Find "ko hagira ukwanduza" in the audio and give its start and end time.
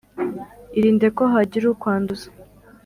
1.17-2.27